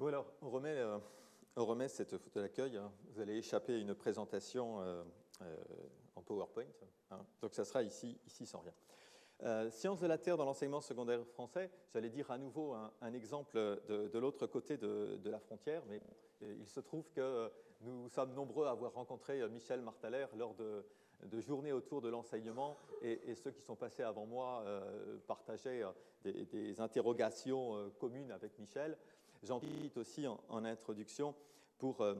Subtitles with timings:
[0.00, 0.96] Bon alors, on remet, euh,
[1.56, 2.74] on remet cette photo d'accueil.
[2.78, 2.90] hein.
[3.12, 5.04] Vous allez échapper à une présentation euh,
[5.42, 5.56] euh,
[6.16, 6.64] en PowerPoint.
[7.10, 7.18] hein.
[7.42, 9.68] Donc ça sera ici, ici sans rien.
[9.70, 14.18] Sciences de la Terre dans l'enseignement secondaire français, j'allais dire à nouveau un, exemple de,
[14.18, 16.00] l'autre côté de, la frontière, mais
[16.42, 17.50] il se trouve que
[17.82, 20.84] nous sommes nombreux à avoir rencontré Michel Martaler lors de,
[21.40, 24.62] journées autour de l'enseignement, et, ceux qui sont passés avant moi
[25.26, 25.84] partageaient
[26.22, 28.98] des, interrogations communes avec Michel.
[29.42, 31.34] J'en profite aussi en, introduction
[31.78, 32.14] pour euh,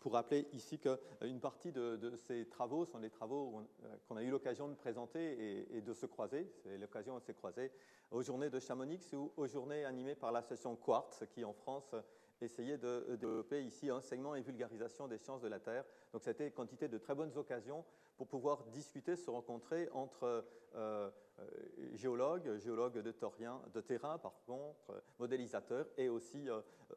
[0.00, 4.30] pour rappeler ici qu'une partie de, ces travaux sont des travaux euh, qu'on a eu
[4.30, 6.50] l'occasion de présenter et, de se croiser.
[6.62, 7.70] C'est l'occasion de se croiser
[8.10, 11.94] aux journées de Chamonix ou aux journées animées par l'association Quartz, qui en France
[12.40, 15.84] essayait de développer ici enseignement et vulgarisation des sciences de la Terre.
[16.12, 17.84] Donc, c'était quantité de très bonnes occasions
[18.16, 20.44] pour pouvoir discuter, se rencontrer entre
[20.74, 21.50] euh, euh,
[21.94, 26.48] géologues, géologues de, torien, de terrain, par contre, euh, modélisateurs, et aussi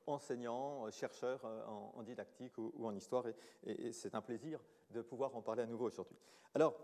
[0.07, 1.45] enseignants, chercheurs
[1.95, 3.25] en, didactique ou, en histoire.
[3.27, 4.59] Et, et c'est un plaisir
[4.91, 6.17] de pouvoir en parler à nouveau aujourd'hui.
[6.53, 6.75] Alors,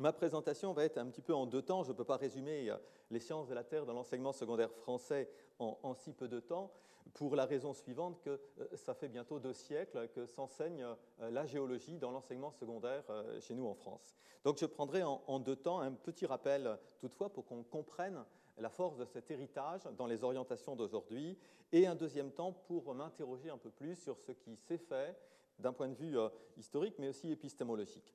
[0.00, 1.82] Ma présentation va être un petit peu en deux temps.
[1.82, 2.76] Je ne peux pas résumer euh,
[3.10, 6.72] les sciences de la Terre dans l'enseignement secondaire français en, si peu de temps,
[7.12, 11.44] pour la raison suivante que euh, ça fait bientôt deux siècles que s'enseigne euh, la
[11.44, 13.04] géologie dans l'enseignement secondaire
[13.40, 14.16] chez nous en France.
[14.44, 18.24] Donc je prendrai en, en deux temps un petit rappel toutefois pour qu'on comprenne
[18.56, 21.38] la force de cet héritage dans les orientations d'aujourd'hui,
[21.70, 25.16] et un deuxième temps pour m'interroger un peu plus sur ce qui s'est fait
[25.58, 26.16] d'un point de vue
[26.56, 28.14] historique, mais aussi épistémologique.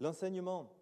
[0.00, 0.72] L'enseignement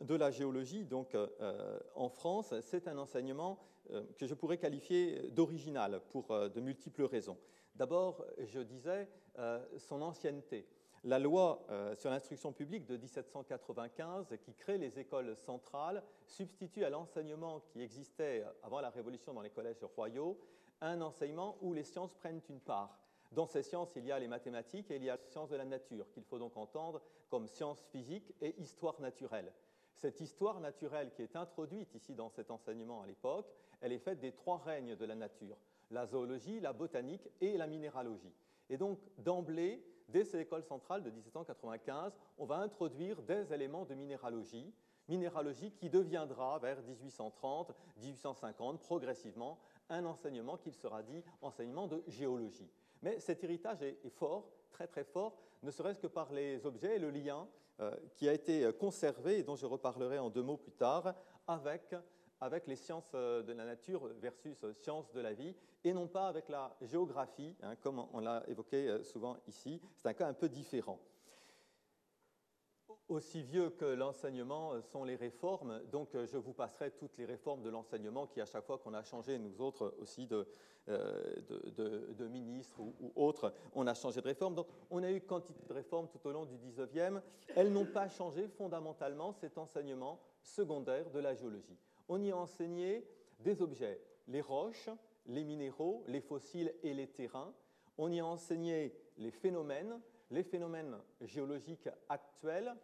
[0.00, 3.58] de la géologie, donc euh, en France, c'est un enseignement
[3.90, 7.38] euh, que je pourrais qualifier d'original pour euh, de multiples raisons.
[7.76, 10.66] D'abord, je disais euh, son ancienneté.
[11.04, 16.90] La loi euh, sur l'instruction publique de 1795, qui crée les écoles centrales, substitue à
[16.90, 20.40] l'enseignement qui existait avant la Révolution dans les collèges royaux
[20.80, 22.98] un enseignement où les sciences prennent une part.
[23.32, 25.56] Dans ces sciences, il y a les mathématiques et il y a les sciences de
[25.56, 29.52] la nature, qu'il faut donc entendre comme sciences physiques et histoire naturelle.
[29.94, 34.20] Cette histoire naturelle qui est introduite ici dans cet enseignement à l'époque, elle est faite
[34.20, 35.56] des trois règnes de la nature,
[35.90, 38.32] la zoologie, la botanique et la minéralogie.
[38.70, 43.94] Et donc, d'emblée, dès ces écoles centrales de 1795, on va introduire des éléments de
[43.94, 44.72] minéralogie,
[45.08, 52.70] minéralogie qui deviendra vers 1830, 1850, progressivement, un enseignement qu'il sera dit enseignement de géologie.
[53.02, 56.98] Mais cet héritage est, fort, très très fort, ne serait-ce que par les objets et
[56.98, 57.48] le lien
[57.80, 61.14] euh, qui a été conservé et dont je reparlerai en deux mots plus tard
[61.46, 61.94] avec,
[62.40, 65.54] avec les sciences euh, de la nature versus euh, sciences de la vie
[65.84, 69.80] et non pas avec la géographie, hein, comme on l'a évoqué souvent ici.
[69.96, 70.98] C'est un cas un peu différent.
[73.08, 77.70] Aussi vieux que l'enseignement sont les réformes, donc je vous passerai toutes les réformes de
[77.70, 80.46] l'enseignement qui, à chaque fois qu'on a changé, nous autres aussi, de,
[80.88, 84.54] euh, ministres ou, ou, autres, on a changé de réforme.
[84.54, 87.20] Donc on a eu quantité de réformes tout au long du 19e.
[87.54, 91.78] Elles n'ont pas changé fondamentalement cet enseignement secondaire de la géologie.
[92.08, 93.06] On y a enseigné
[93.40, 94.88] des objets, les roches,
[95.26, 97.52] les minéraux, les fossiles et les terrains.
[97.98, 102.74] On y a enseigné les phénomènes, les phénomènes géologiques actuels,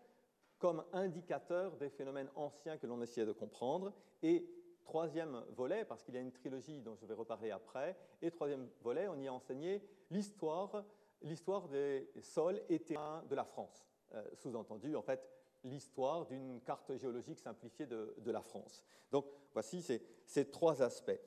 [0.64, 3.92] comme indicateur des phénomènes anciens que l'on essayait de comprendre.
[4.22, 4.48] Et
[4.82, 8.70] troisième volet, parce qu'il y a une trilogie dont je vais reparler après, et troisième
[8.80, 10.86] volet, on y a enseigné l'histoire,
[11.20, 13.86] l'histoire des sols et terrains de la France.
[14.14, 15.28] Euh, sous-entendu, en fait,
[15.64, 18.82] l'histoire d'une carte géologique simplifiée de, la France.
[19.12, 21.20] Donc, voici ces, ces trois aspects.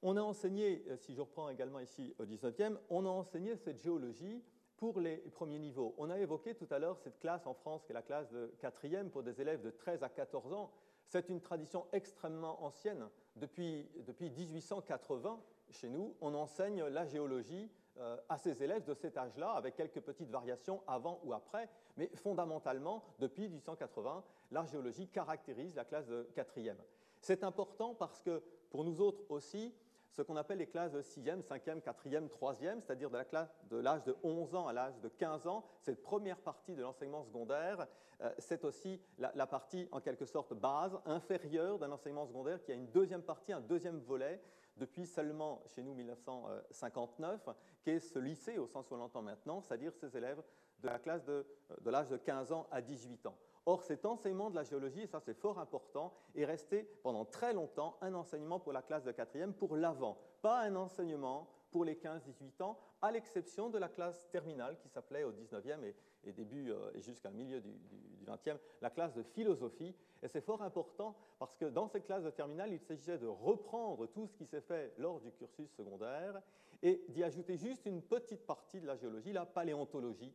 [0.00, 4.44] On a enseigné, si je reprends également ici au 19e, on a enseigné cette géologie
[4.76, 5.94] pour les premiers niveaux.
[5.98, 8.52] On a évoqué tout à l'heure cette classe en France qui est la classe de
[8.58, 10.70] quatrième pour des élèves de 13 à 14 ans.
[11.06, 13.08] C'est une tradition extrêmement ancienne.
[13.36, 19.16] Depuis, depuis 1880, chez nous, on enseigne la géologie euh, à ces élèves de cet
[19.16, 25.74] âge-là, avec quelques petites variations avant ou après, mais fondamentalement, depuis 1880, la géologie caractérise
[25.74, 26.76] la classe de quatrième.
[27.20, 29.74] C'est important parce que pour nous autres aussi,
[30.10, 34.16] ce qu'on appelle les classes de 6e, 5e, 4e, 3e, c'est-à-dire de l'âge de, de
[34.22, 37.86] 11 ans à l'âge de 15 ans, cette première partie de l'enseignement secondaire,
[38.22, 42.74] euh, c'est aussi la, partie en quelque sorte base, inférieure d'un enseignement secondaire qui a
[42.74, 44.40] une deuxième partie, un deuxième volet,
[44.76, 47.48] depuis seulement chez nous 1959,
[47.82, 50.42] qui est ce lycée au sens où on l'entend maintenant, c'est-à-dire ces élèves
[50.86, 51.44] de la classe de,
[51.80, 53.36] de l'âge de 15 ans à 18 ans.
[53.68, 57.52] Or, cet enseignement de la géologie, et ça c'est fort important, est resté pendant très
[57.52, 61.96] longtemps un enseignement pour la classe de quatrième pour l'avant, pas un enseignement pour les
[61.96, 65.92] 15-18 ans, à l'exception de la classe terminale qui s'appelait au 19e
[66.24, 69.94] et, début euh, et jusqu'à milieu du, du, 20e la classe de philosophie.
[70.22, 74.06] Et c'est fort important parce que dans cette classe de terminale, il s'agissait de reprendre
[74.06, 76.40] tout ce qui s'est fait lors du cursus secondaire
[76.82, 80.32] et d'y ajouter juste une petite partie de la géologie, la paléontologie.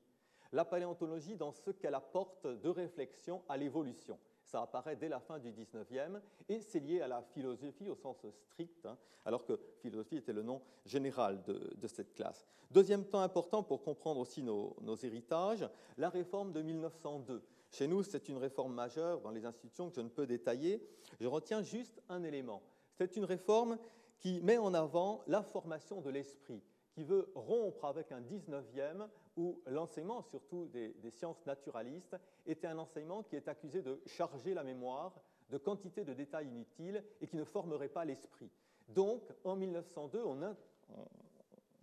[0.52, 4.18] La paléontologie dans ce qu'elle apporte de réflexion à l'évolution.
[4.44, 6.20] Ça apparaît dès la fin du 19e
[6.50, 10.44] et c'est lié à la philosophie au sens strict, hein, alors que philosophie était le
[10.44, 12.46] nom général de, cette classe.
[12.70, 17.42] Deuxième temps important pour comprendre aussi nos, nos héritages, la réforme de 1902.
[17.72, 20.86] Chez nous, c'est une réforme majeure dans les institutions que je ne peux détailler.
[21.22, 22.62] Je retiens juste un élément.
[22.96, 23.78] C'est une réforme
[24.20, 26.62] qui met en avant la formation de l'esprit,
[26.92, 33.24] qui veut rompre avec un 19e où l'enseignement, surtout des, sciences naturalistes, était un enseignement
[33.24, 35.14] qui est accusé de charger la mémoire
[35.50, 38.50] de quantité de détails inutiles et qui ne formerait pas l'esprit.
[38.90, 40.56] Donc, en 1902, on,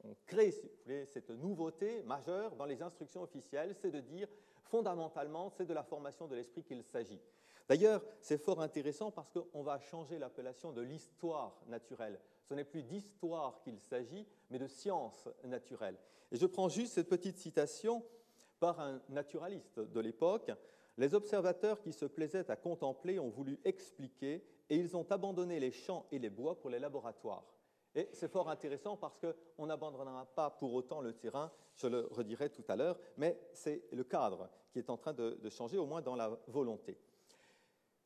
[0.04, 0.52] on crée
[1.06, 4.28] cette nouveauté majeure dans les instructions officielles, c'est de dire,
[4.70, 7.20] fondamentalement, c'est de la formation de l'esprit qu'il s'agit.
[7.68, 12.18] D'ailleurs, c'est fort intéressant parce qu'on va changer l'appellation de l'histoire naturelle.
[12.48, 15.96] Ce n'est plus d'histoire qu'il s'agit, mais de science naturelle.
[16.32, 18.02] Et je prends juste cette petite citation
[18.58, 20.50] par un naturaliste de l'époque.
[20.96, 25.70] Les observateurs qui se plaisaient à contempler ont voulu expliquer et ils ont abandonné les
[25.70, 27.44] champs et les bois pour les laboratoires.
[27.98, 32.48] Et c'est fort intéressant parce qu'on n'abandonnera pas pour autant le terrain, je le redirai
[32.48, 36.00] tout à l'heure, mais c'est le cadre qui est en train de, changer, au moins
[36.00, 36.96] dans la volonté.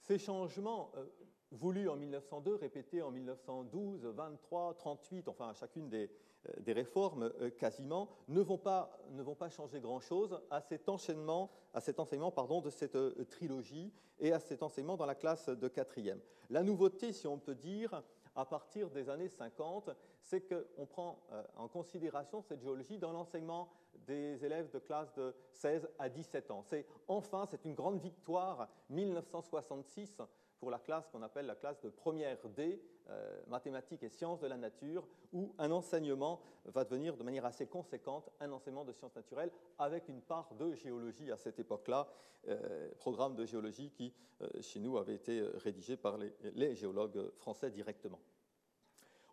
[0.01, 1.05] Ces changements euh,
[1.51, 6.11] voulus en 1902, répétés en 1912, 23, 38, enfin à chacune des,
[6.49, 11.51] euh, réformes euh, quasiment, ne vont pas, ne vont pas changer grand-chose à cet enchaînement,
[11.75, 12.97] à cet enseignement pardon, de cette
[13.29, 16.21] trilogie et à cet enseignement dans la classe de quatrième.
[16.49, 18.03] La nouveauté, si on peut dire,
[18.35, 19.91] à partir des années 50,
[20.23, 23.69] c'est qu'on prend euh, en considération cette géologie dans l'enseignement
[24.07, 26.63] des élèves de classe de 16 à 17 ans.
[26.63, 30.23] C'est enfin, c'est une grande victoire 1966
[30.63, 32.81] pour la classe qu'on appelle la classe de première D,
[33.11, 37.67] euh, mathématiques et sciences de la nature, où un enseignement va devenir de manière assez
[37.67, 39.51] conséquente un enseignement de sciences naturelles
[39.81, 42.07] avec une part de géologie à cette époque-là,
[42.47, 47.33] euh, programme de géologie qui, euh, chez nous, avait été rédigé par les, les géologues
[47.39, 48.21] français directement.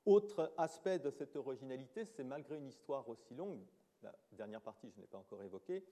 [0.07, 3.61] Autre aspect de cette originalité, c'est malgré une histoire aussi longue,
[4.01, 5.85] la dernière partie je n'ai pas encore évoquée,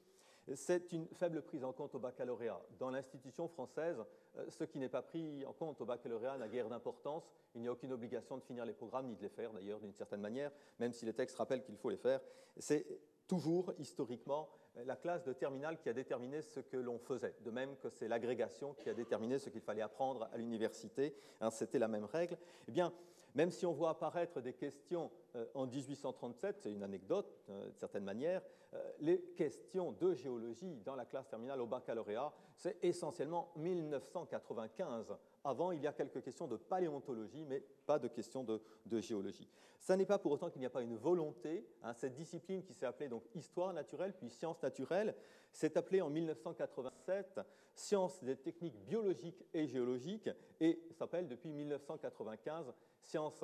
[0.55, 2.61] c'est une faible prise en compte au baccalauréat.
[2.79, 3.97] Dans l'institution française,
[4.37, 7.29] euh, ce qui n'est pas pris en compte au baccalauréat n'a guère d'importance.
[7.55, 9.93] Il n'y a aucune obligation de finir les programmes, ni de les faire d'ailleurs, d'une
[9.93, 12.21] certaine manière, même si les textes rappellent qu'il faut les faire.
[12.57, 12.85] C'est
[13.27, 14.49] toujours, historiquement,
[14.85, 18.07] la classe de terminale qui a déterminé ce que l'on faisait, de même que c'est
[18.07, 21.15] l'agrégation qui a déterminé ce qu'il fallait apprendre à l'université.
[21.41, 22.37] Hein, c'était la même règle.
[22.67, 22.93] Eh bien,
[23.37, 27.77] même si on voit apparaître des questions euh, en 1837, c'est une anecdote euh, de
[27.77, 28.41] certaine manière,
[28.73, 35.15] euh, les questions de géologie dans la classe terminale au baccalauréat, c'est essentiellement 1995.
[35.43, 38.61] Avant, il y a quelques questions de paléontologie, mais pas de questions de,
[38.99, 39.47] géologie.
[39.79, 41.65] Ça n'est pas pour autant qu'il n'y a pas une volonté.
[41.83, 45.15] Hein, cette discipline qui s'est appelée donc histoire naturelle, puis sciences naturelles,
[45.51, 47.39] s'est appelée en 1987
[47.73, 50.29] sciences des techniques biologiques et géologiques
[50.59, 53.43] et s'appelle depuis 1995 sciences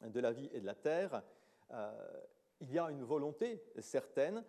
[0.00, 1.22] de la vie et de la terre,
[1.72, 1.92] euh,
[2.60, 4.44] il y a une volonté certaine,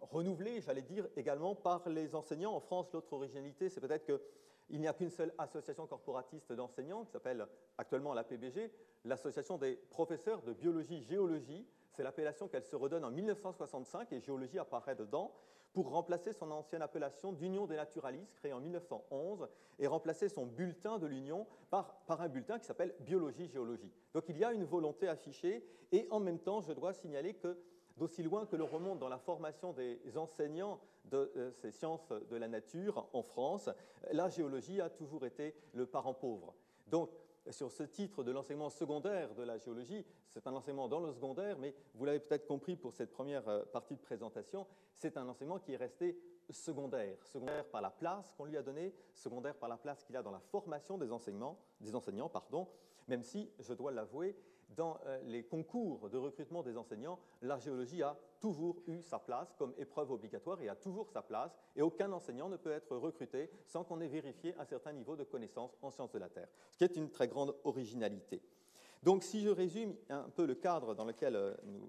[0.00, 2.54] renouvelée, j'allais dire, également par les enseignants.
[2.54, 4.20] En France, l'autre originalité, c'est peut-être
[4.66, 7.46] qu'il n'y a qu'une seule association corporatiste d'enseignants, qui s'appelle
[7.78, 8.72] actuellement la PBG,
[9.04, 11.66] l'Association des professeurs de biologie-géologie.
[11.92, 15.32] C'est l'appellation qu'elle se redonne en 1965 et géologie apparaît dedans
[15.72, 19.46] pour remplacer son ancienne appellation d'Union des naturalistes, créée en 1911,
[19.78, 23.92] et remplacer son bulletin de l'Union par, par, un bulletin qui s'appelle Biologie-Géologie.
[24.14, 27.58] Donc il y a une volonté affichée, et en même temps, je dois signaler que
[27.96, 32.36] d'aussi loin que l'on remonte dans la formation des enseignants de euh, ces sciences de
[32.36, 33.70] la nature en France,
[34.12, 36.54] la géologie a toujours été le parent pauvre.
[36.88, 37.10] Donc,
[37.50, 40.04] sur ce titre de l'enseignement secondaire de la géologie.
[40.28, 43.64] C'est un enseignement dans le secondaire, mais vous l'avez peut-être compris pour cette première euh,
[43.64, 46.18] partie de présentation, c'est un enseignement qui est resté
[46.50, 47.16] secondaire.
[47.24, 50.30] Secondaire par la place qu'on lui a donnée, secondaire par la place qu'il a dans
[50.30, 52.68] la formation des, enseignements, des enseignants, pardon,
[53.08, 54.36] même si, je dois l'avouer,
[54.76, 59.54] dans euh, les concours de recrutement des enseignants, la géologie a toujours eu sa place
[59.54, 63.50] comme épreuve obligatoire et a toujours sa place, et aucun enseignant ne peut être recruté
[63.66, 66.78] sans qu'on ait vérifié un certain niveau de connaissance en sciences de la Terre, ce
[66.78, 68.42] qui est une très grande originalité.
[69.02, 71.88] Donc si je résume un peu le cadre dans lequel euh, nous,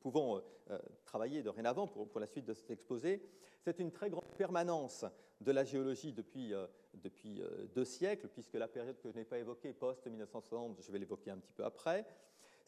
[0.00, 3.20] pouvons euh, travailler dorénavant pour, pour, la suite de cet exposé,
[3.60, 5.04] c'est une très grande permanence
[5.40, 7.40] de la géologie depuis, euh, depuis
[7.74, 11.38] deux siècles, puisque la période que je n'ai pas évoquée, post-1960, je vais l'évoquer un
[11.38, 12.06] petit peu après,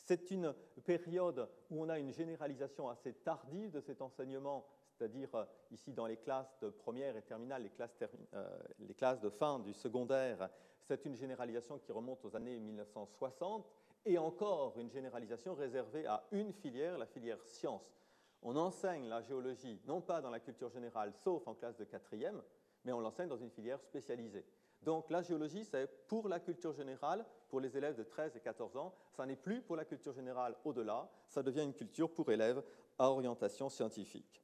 [0.04, 4.66] C'est une période où on a une généralisation assez tardive de cet enseignement,
[5.00, 7.96] c'est-à-dire euh, ici dans les classes de première et terminale, les classes,
[8.34, 10.50] euh, les classes de fin du secondaire,
[10.82, 13.66] c'est une généralisation qui remonte aux années 1960
[14.04, 17.94] et encore une généralisation réservée à une filière, la filière sciences.
[18.42, 22.42] On enseigne la géologie non pas dans la culture générale, sauf en classe de quatrième,
[22.84, 24.44] mais on l'enseigne dans une filière spécialisée.
[24.82, 28.76] Donc la géologie, c'est pour la culture générale, pour les élèves de 13 et 14
[28.76, 28.94] ans.
[29.12, 32.62] Ça n'est plus pour la culture générale au-delà, ça devient une culture pour élèves
[32.98, 34.42] à orientation scientifique.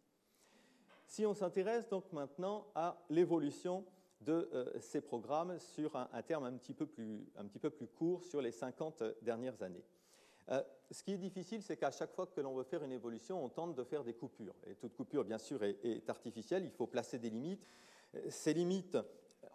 [1.07, 3.85] Si on s'intéresse donc maintenant à l'évolution
[4.21, 9.02] de euh, ces programmes sur un, terme un petit, peu plus, court, sur les 50
[9.23, 9.85] dernières années.
[10.49, 13.45] Euh, ce qui est difficile, c'est qu'à chaque fois que l'on veut faire une évolution,
[13.45, 14.55] on tente de faire des coupures.
[14.66, 17.66] Et toute coupure, bien sûr, est artificielle, il faut placer des limites.
[18.28, 18.99] Ces limites,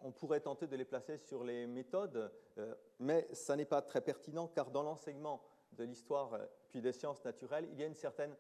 [0.04, 4.02] on pourrait tenter de les placer sur les méthodes, euh, mais ça n'est pas très
[4.02, 6.38] pertinent car dans l'enseignement de l'histoire
[6.70, 8.36] puis des sciences naturelles, il y a une certaine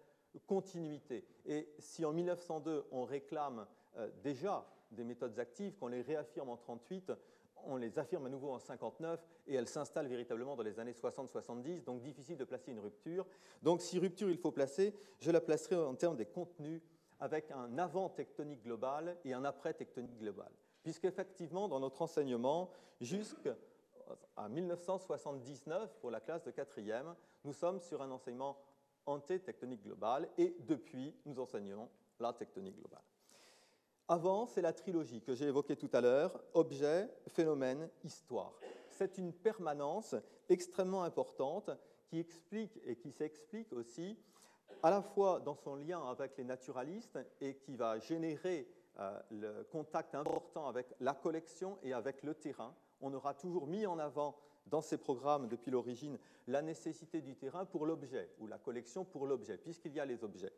[0.47, 1.25] continuité.
[1.45, 3.65] Et si en 1902 on réclame
[4.21, 7.11] déjà des méthodes actives, qu'on les réaffirme en 1938,
[7.65, 11.83] on les affirme à nouveau en 59 et elles s'installent véritablement dans les années 60-70,
[11.83, 13.25] donc difficile de placer une rupture.
[13.61, 16.81] Donc si rupture il faut placer, je la placerai en termes des contenus
[17.21, 20.51] avec un avant tectonique global et un après tectonique global.
[20.83, 23.55] Puisqu'effectivement, dans notre enseignement, jusqu'à
[24.49, 28.57] 1979, pour la classe de quatrième, nous sommes sur un enseignement
[29.05, 33.03] anté-tectonique global et depuis, nous enseignons la tectonique globale.
[34.07, 38.53] Avant, c'est la trilogie que j'ai évoquée tout à l'heure, objet, phénomène, histoire.
[38.89, 40.15] C'est une permanence
[40.49, 41.69] extrêmement importante
[42.07, 44.17] qui explique et qui s'explique aussi
[44.83, 48.67] à la fois dans son lien avec les naturalistes et qui va générer
[48.99, 52.73] euh, le contact important avec la collection et avec le terrain.
[53.01, 54.35] On aura toujours mis en avant
[54.67, 59.27] dans ces programmes depuis l'origine la nécessité du terrain pour l'objet ou la collection pour
[59.27, 60.51] l'objet, puisqu'il y a les objets.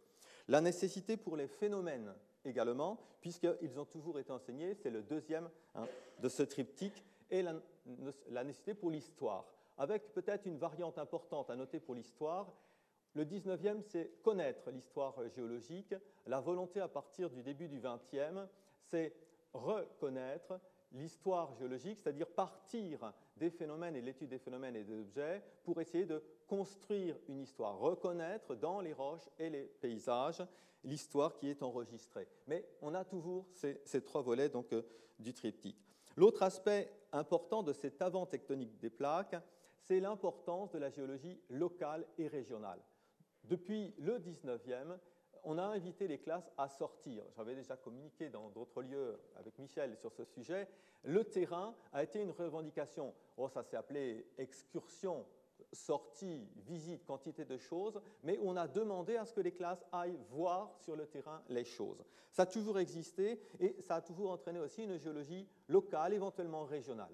[0.47, 5.87] La nécessité pour les phénomènes également, puisqu'ils ont toujours été enseignés, c'est le deuxième hein,
[6.19, 9.45] de ce triptyque, et la, nécessité pour l'histoire,
[9.77, 12.51] avec peut-être une variante importante à noter pour l'histoire.
[13.15, 15.93] Le 19e, c'est connaître l'histoire géologique.
[16.25, 18.47] La volonté à partir du début du 20e,
[18.81, 19.13] c'est
[19.53, 20.59] reconnaître
[20.93, 26.05] l'histoire géologique, c'est-à-dire partir des phénomènes et l'étude des phénomènes et des objets pour essayer
[26.05, 30.43] de construire une histoire, reconnaître dans les roches et les paysages
[30.83, 32.27] l'histoire qui est enregistrée.
[32.47, 34.83] Mais on a toujours ces, trois volets donc, euh,
[35.19, 35.81] du triptyque.
[36.15, 39.35] L'autre aspect important de cet avant tectonique des plaques,
[39.79, 42.79] c'est l'importance de la géologie locale et régionale.
[43.43, 44.97] Depuis le 19e,
[45.43, 47.23] on a invité les classes à sortir.
[47.35, 50.67] J'avais déjà communiqué dans d'autres lieux avec Michel sur ce sujet.
[51.03, 53.13] Le terrain a été une revendication.
[53.37, 55.25] Oh, ça s'est appelé excursion,
[55.73, 60.19] sortie, visite, quantité de choses, mais on a demandé à ce que les classes aillent
[60.29, 62.03] voir sur le terrain les choses.
[62.31, 67.13] Ça a toujours existé et ça a toujours entraîné aussi une géologie locale, éventuellement régionale.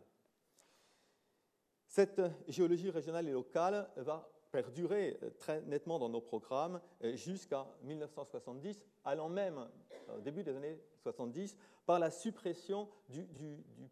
[1.88, 7.66] Cette géologie régionale et locale va perdurer euh, très nettement dans nos programmes euh, jusqu'à
[7.84, 13.26] 1970, allant même, au euh, début des années 70, par la suppression du,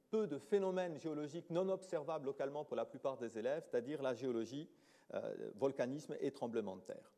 [0.09, 4.69] peu de phénomènes géologiques non observables localement pour la plupart des élèves, c'est-à-dire la géologie,
[5.55, 7.11] volcanisme et tremblement de terre.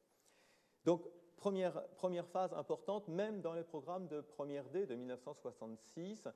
[0.86, 6.28] Donc, première, première, phase importante, même dans les programmes de première D de 1966,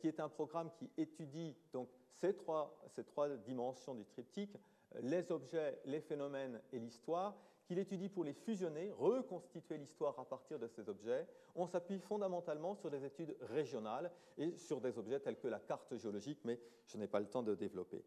[0.00, 4.56] qui est un programme qui étudie donc, ces, trois, ces trois dimensions du triptyque,
[5.00, 10.58] les objets, les phénomènes et l'histoire, qu'il étudie pour les fusionner, reconstituer l'histoire à partir
[10.58, 11.26] de ces objets.
[11.54, 15.96] On s'appuie fondamentalement sur des études régionales et sur des objets tels que la carte
[15.96, 18.04] géologique, mais je n'ai pas le temps de développer.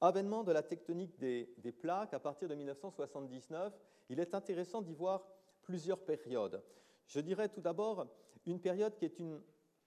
[0.00, 3.72] Avènement de la tectonique des, des plaques à partir de 1979,
[4.08, 5.26] il est intéressant d'y voir
[5.62, 6.62] plusieurs périodes.
[7.06, 8.06] Je dirais tout d'abord
[8.46, 9.40] une période qui est une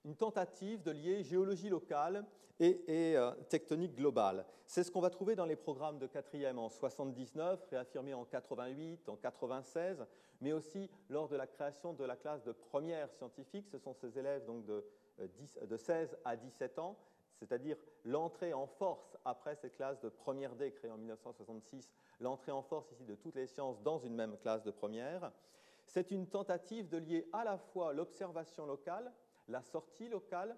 [0.06, 2.24] une tentative de lier géologie locale
[2.60, 2.80] et,
[3.16, 4.46] euh, tectonique globale.
[4.64, 9.08] C'est ce qu'on va trouver dans les programmes de quatrième en 79, réaffirmé en 88,
[9.08, 10.06] en 96,
[10.40, 13.66] mais aussi lors de la création de la classe de première scientifique.
[13.68, 14.84] Ce sont ces élèves donc de,
[15.18, 16.96] 10, euh, de 16 à 17 ans,
[17.40, 22.62] c'est-à-dire l'entrée en force après cette classe de première D créée en 1966, l'entrée en
[22.62, 25.32] force ici de toutes les sciences dans une même classe de première.
[25.84, 29.12] C'est une tentative de lier à la fois l'observation locale,
[29.48, 30.56] la sortie locale,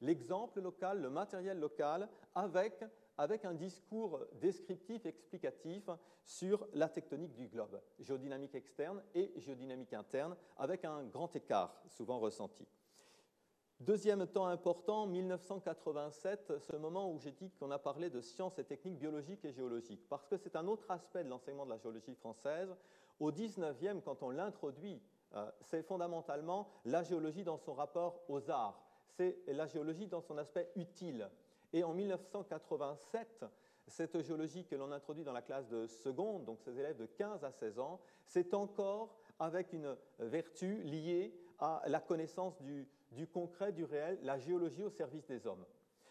[0.00, 2.84] l'exemple local, le matériel local, avec,
[3.18, 5.88] avec un discours descriptif, explicatif
[6.24, 12.18] sur la tectonique du globe, géodynamique externe et géodynamique interne, avec un grand écart souvent
[12.18, 12.66] ressenti.
[13.78, 18.64] Deuxième temps important, 1987, ce moment où j'ai dit qu'on a parlé de sciences et
[18.64, 22.14] techniques biologiques et géologiques, parce que c'est un autre aspect de l'enseignement de la géologie
[22.14, 22.74] française.
[23.20, 25.02] Au 19e, quand on l'introduit,
[25.60, 28.80] c'est fondamentalement la géologie dans son rapport aux arts,
[29.16, 31.28] c'est la géologie dans son aspect utile.
[31.72, 33.44] Et en 1987,
[33.86, 37.44] cette géologie que l'on introduit dans la classe de seconde, donc ces élèves de 15
[37.44, 43.72] à 16 ans, c'est encore avec une vertu liée à la connaissance du, du concret,
[43.72, 45.64] du réel, la géologie au service des hommes.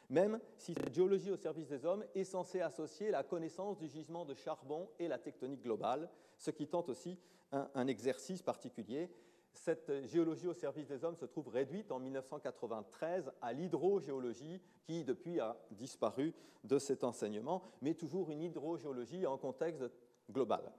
[0.10, 4.26] Même si cette géologie au service des hommes est censée associer la connaissance du gisement
[4.26, 7.20] de charbon et la tectonique globale, ce qui tente aussi
[7.52, 9.10] un, exercice particulier.
[9.54, 15.40] Cette géologie au service des hommes se trouve réduite en 1993 à l'hydrogéologie, qui depuis
[15.40, 16.34] a disparu
[16.64, 19.86] de cet enseignement, mais toujours une hydrogéologie en contexte
[20.30, 20.72] global.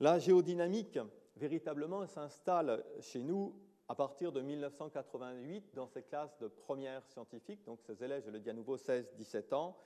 [0.00, 0.98] La géodynamique,
[1.36, 3.54] véritablement, s'installe chez nous
[3.90, 8.38] à partir de 1988 dans ces classes de première scientifique, donc ces élèves, je le
[8.38, 9.76] dis à nouveau, 16-17 ans,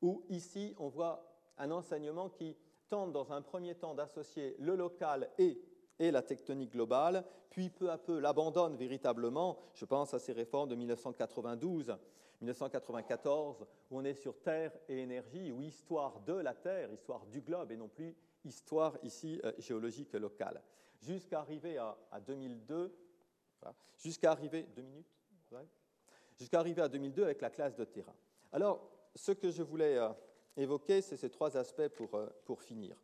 [0.00, 2.56] où ici on voit un enseignement qui
[2.88, 5.62] tente dans un premier temps d'associer le local et,
[6.00, 9.60] et la tectonique globale, puis peu à peu l'abandonne véritablement.
[9.74, 11.96] Je pense à ces réformes de 1992,
[12.40, 17.40] 1994, où on est sur Terre et énergie, ou histoire de la Terre, histoire du
[17.40, 20.60] globe, et non plus histoire ici euh, géologique locale.
[20.98, 22.92] Jusqu'à arriver à, à 2002,
[23.98, 25.06] Jusqu'à arriver, deux minutes,
[26.38, 28.14] jusqu'à arriver à 2002 avec la classe de terrain.
[28.52, 30.08] Alors, ce que je voulais euh,
[30.56, 32.96] évoquer, c'est ces trois aspects pour, euh, pour finir.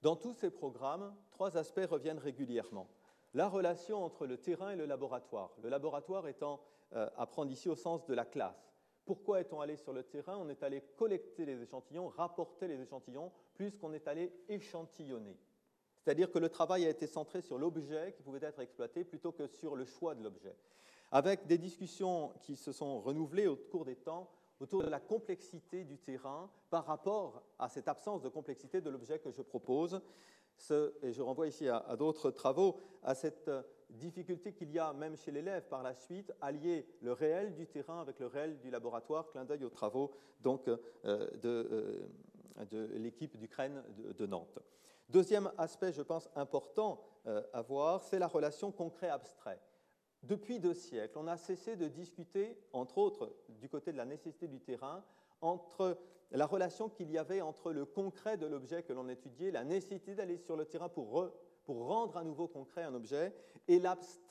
[0.00, 2.88] Dans tous ces programmes, trois aspects reviennent régulièrement.
[3.34, 5.54] La relation entre le terrain et le laboratoire.
[5.62, 6.60] Le laboratoire étant
[6.94, 8.72] euh, à prendre ici au sens de la classe.
[9.04, 10.36] Pourquoi est-on allé sur le terrain?
[10.36, 15.36] On est allé collecter les échantillons, rapporter les échantillons, plus qu'on est allé échantillonner.
[16.02, 19.46] C'est-à-dire que le travail a été centré sur l'objet qui pouvait être exploité plutôt que
[19.46, 20.56] sur le choix de l'objet.
[21.12, 24.28] Avec des discussions qui se sont renouvelées au cours des temps
[24.58, 29.18] autour de la complexité du terrain par rapport à cette absence de complexité de l'objet
[29.18, 30.00] que je propose.
[31.02, 33.50] et je renvoie ici à, d'autres travaux, à cette
[33.90, 37.66] difficulté qu'il y a même chez l'élève par la suite à lier le réel du
[37.66, 42.06] terrain avec le réel du laboratoire, clin d'œil aux travaux donc, euh, euh,
[42.70, 43.82] de l'équipe d'Ukraine
[44.18, 44.58] de Nantes.
[45.12, 49.60] Deuxième aspect, je pense, important euh, à voir, c'est la relation concret-abstrait.
[50.22, 54.48] Depuis deux siècles, on a cessé de discuter, entre autres, du côté de la nécessité
[54.48, 55.04] du terrain,
[55.42, 55.98] entre
[56.30, 60.14] la relation qu'il y avait entre le concret de l'objet que l'on étudiait, la nécessité
[60.14, 61.30] d'aller sur le terrain pour,
[61.64, 63.34] pour, rendre à nouveau concret un objet,
[63.68, 64.22] et l'abstrait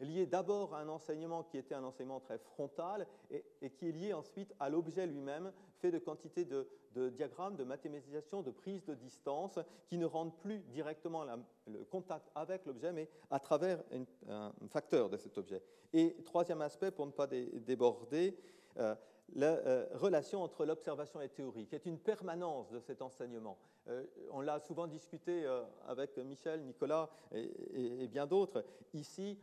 [0.00, 4.12] lié d'abord à un enseignement qui était un enseignement très frontal et, qui est lié
[4.12, 6.68] ensuite à l'objet lui-même, fait de quantité de,
[7.10, 11.24] diagrammes, de mathématisation, de prise de distance, qui ne rendent plus directement
[11.66, 13.82] le contact avec l'objet, mais à travers
[14.28, 15.62] un facteur de cet objet.
[15.92, 18.36] Et troisième aspect, pour ne pas déborder,
[18.78, 18.94] euh,
[19.34, 23.58] la euh, relation entre l'observation et théorie, qui est une permanence de cet enseignement.
[23.88, 25.46] Euh, on l'a souvent discuté
[25.86, 28.64] avec Michel, Nicolas et bien d'autres.
[28.94, 29.38] Ici,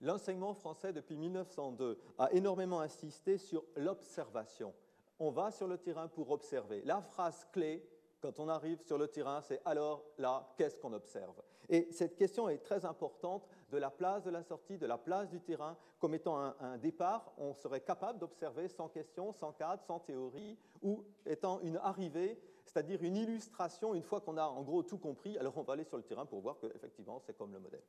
[0.00, 4.72] l'enseignement français, depuis 1902, a énormément insisté sur l'observation
[5.20, 6.82] on va sur le terrain pour observer.
[6.84, 7.86] La phrase clé,
[8.20, 11.40] quand on arrive sur le terrain, c'est alors là, qu'est-ce qu'on observe?
[11.68, 15.28] Et cette question est très importante de la place de la sortie, de la place
[15.28, 20.00] du terrain, comme étant un, départ, on serait capable d'observer sans question, sans cadre, sans
[20.00, 24.98] théorie, ou étant une arrivée, c'est-à-dire une illustration, une fois qu'on a en gros tout
[24.98, 27.84] compris, alors on va aller sur le terrain pour voir qu'effectivement c'est comme le modèle.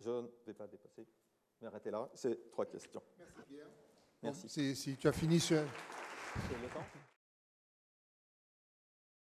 [0.00, 1.06] Je ne vais pas dépasser,
[1.60, 3.02] mais arrêtez là, c'est trois questions.
[3.18, 3.68] Merci Pierre.
[4.22, 4.76] Merci.
[4.76, 5.62] si tu as fini sur...
[6.34, 6.84] C'est le temps